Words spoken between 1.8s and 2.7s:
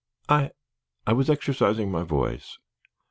my voice."